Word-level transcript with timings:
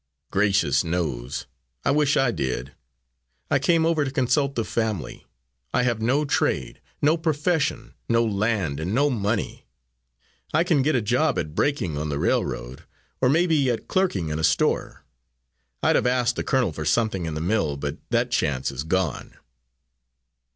"Gracious 0.31 0.83
knows 0.83 1.45
I 1.85 1.91
wish 1.91 2.17
I 2.17 2.31
did! 2.31 2.73
I 3.51 3.59
came 3.59 3.85
over 3.85 4.03
to 4.03 4.09
consult 4.09 4.55
the 4.55 4.65
family. 4.65 5.27
I 5.75 5.83
have 5.83 6.01
no 6.01 6.25
trade, 6.25 6.81
no 7.03 7.17
profession, 7.17 7.93
no 8.09 8.25
land 8.25 8.79
and 8.79 8.95
no 8.95 9.11
money. 9.11 9.67
I 10.55 10.63
can 10.63 10.81
get 10.81 10.95
a 10.95 11.03
job 11.03 11.37
at 11.37 11.53
braking 11.53 11.99
on 11.99 12.09
the 12.09 12.17
railroad 12.17 12.81
or 13.21 13.29
may 13.29 13.45
be 13.45 13.69
at 13.69 13.87
clerking 13.87 14.29
in 14.29 14.39
a 14.39 14.43
store. 14.43 15.05
I'd 15.83 15.95
have 15.97 16.07
asked 16.07 16.35
the 16.35 16.43
colonel 16.43 16.71
for 16.73 16.83
something 16.83 17.27
in 17.27 17.35
the 17.35 17.39
mill 17.39 17.77
but 17.77 17.99
that 18.09 18.31
chance 18.31 18.71
is 18.71 18.83
gone." 18.83 19.37